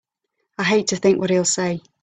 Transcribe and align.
I 0.57 0.63
hate 0.63 0.87
to 0.87 0.95
think 0.95 1.19
what 1.19 1.29
he'll 1.29 1.45
say! 1.45 1.83